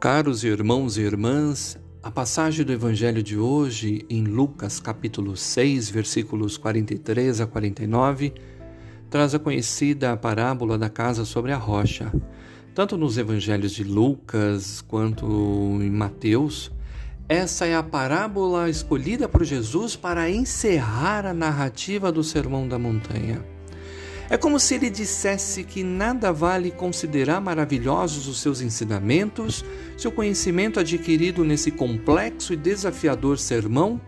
[0.00, 6.56] Caros irmãos e irmãs, a passagem do Evangelho de hoje, em Lucas capítulo 6, versículos
[6.56, 8.32] 43 a 49,
[9.10, 12.12] traz a conhecida parábola da casa sobre a rocha.
[12.76, 15.26] Tanto nos Evangelhos de Lucas quanto
[15.82, 16.70] em Mateus,
[17.28, 23.57] essa é a parábola escolhida por Jesus para encerrar a narrativa do Sermão da Montanha.
[24.30, 29.64] É como se ele dissesse que nada vale considerar maravilhosos os seus ensinamentos
[29.96, 33.98] se o conhecimento adquirido nesse complexo e desafiador sermão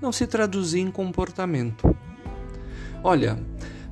[0.00, 1.94] não se traduzir em comportamento.
[3.04, 3.38] Olha,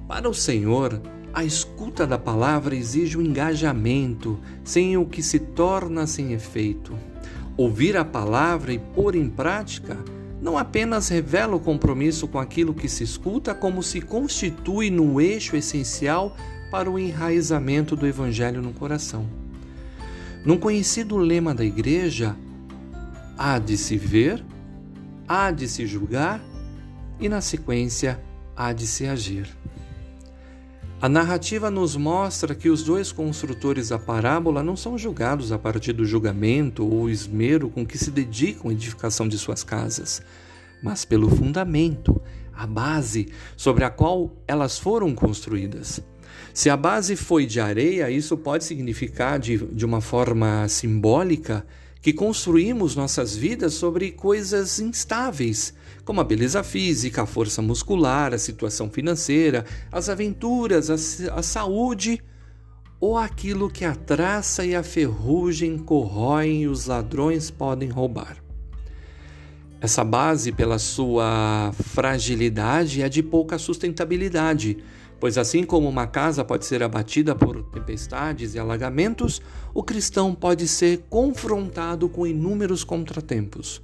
[0.08, 1.02] para o Senhor,
[1.34, 6.98] a escuta da palavra exige um engajamento, sem o que se torna sem efeito.
[7.58, 9.98] Ouvir a palavra e pôr em prática
[10.44, 15.56] não apenas revela o compromisso com aquilo que se escuta, como se constitui no eixo
[15.56, 16.36] essencial
[16.70, 19.26] para o enraizamento do Evangelho no coração.
[20.44, 22.36] Num conhecido lema da Igreja,
[23.38, 24.44] há de se ver,
[25.26, 26.44] há de se julgar
[27.18, 28.20] e, na sequência,
[28.54, 29.48] há de se agir.
[31.04, 35.92] A narrativa nos mostra que os dois construtores da parábola não são julgados a partir
[35.92, 40.22] do julgamento ou esmero com que se dedicam à edificação de suas casas,
[40.82, 42.18] mas pelo fundamento,
[42.54, 46.00] a base sobre a qual elas foram construídas.
[46.54, 51.66] Se a base foi de areia, isso pode significar, de, de uma forma simbólica,
[52.04, 55.72] que construímos nossas vidas sobre coisas instáveis,
[56.04, 62.22] como a beleza física, a força muscular, a situação financeira, as aventuras, a, a saúde
[63.00, 68.43] ou aquilo que a traça e a ferrugem corroem e os ladrões podem roubar.
[69.84, 74.78] Essa base, pela sua fragilidade, é de pouca sustentabilidade
[75.20, 79.40] Pois assim como uma casa pode ser abatida por tempestades e alagamentos,
[79.72, 83.80] o cristão pode ser confrontado com inúmeros contratempos.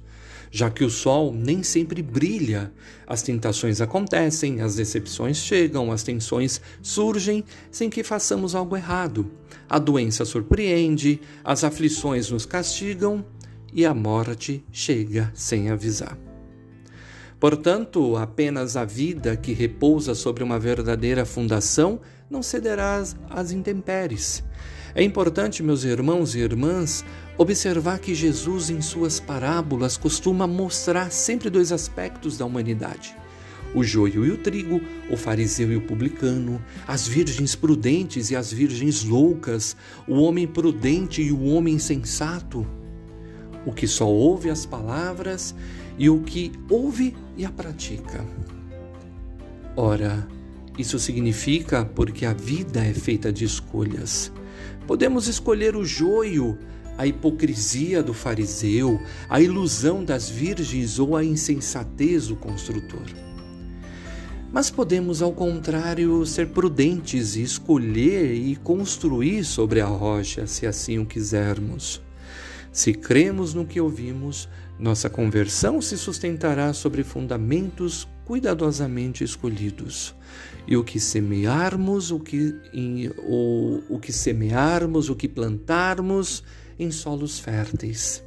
[0.51, 2.71] Já que o sol nem sempre brilha,
[3.07, 9.31] as tentações acontecem, as decepções chegam, as tensões surgem sem que façamos algo errado.
[9.69, 13.25] A doença surpreende, as aflições nos castigam
[13.73, 16.17] e a morte chega sem avisar.
[17.41, 21.99] Portanto, apenas a vida que repousa sobre uma verdadeira fundação
[22.29, 24.43] não cederá às intempéries.
[24.93, 27.03] É importante, meus irmãos e irmãs,
[27.39, 33.15] observar que Jesus, em suas parábolas, costuma mostrar sempre dois aspectos da humanidade:
[33.73, 38.53] o joio e o trigo, o fariseu e o publicano, as virgens prudentes e as
[38.53, 39.75] virgens loucas,
[40.07, 42.67] o homem prudente e o homem sensato
[43.65, 45.53] o que só ouve as palavras
[45.97, 48.25] e o que ouve e a pratica.
[49.75, 50.27] Ora,
[50.77, 54.31] isso significa porque a vida é feita de escolhas.
[54.87, 56.57] Podemos escolher o joio,
[56.97, 63.05] a hipocrisia do fariseu, a ilusão das virgens ou a insensatez do construtor.
[64.51, 70.99] Mas podemos, ao contrário, ser prudentes e escolher e construir sobre a rocha, se assim
[70.99, 72.01] o quisermos.
[72.71, 74.47] Se cremos no que ouvimos,
[74.79, 80.15] nossa conversão se sustentará sobre fundamentos cuidadosamente escolhidos.
[80.65, 86.43] E o que semearmos, o que, em, o, o que semearmos, o que plantarmos
[86.79, 88.23] em solos férteis.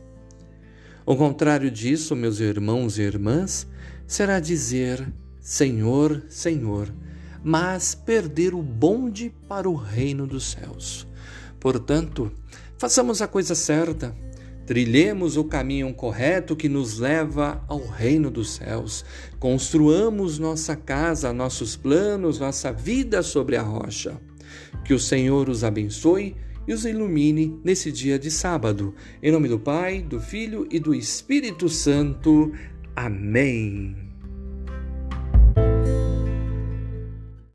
[1.07, 3.67] O contrário disso, meus irmãos e irmãs,
[4.07, 6.93] será dizer: Senhor, Senhor,
[7.43, 11.07] mas perder o bonde para o reino dos céus.
[11.59, 12.31] Portanto,
[12.79, 14.15] façamos a coisa certa,
[14.67, 19.05] Trilhemos o caminho correto que nos leva ao reino dos céus.
[19.39, 24.19] Construamos nossa casa, nossos planos, nossa vida sobre a rocha.
[24.85, 26.35] Que o Senhor os abençoe
[26.67, 28.95] e os ilumine nesse dia de sábado.
[29.23, 32.53] Em nome do Pai, do Filho e do Espírito Santo.
[32.97, 34.14] Amém.